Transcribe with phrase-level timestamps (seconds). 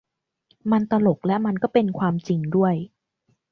[0.71, 2.75] มันตลกและมันก็เป็นความจริงด้วย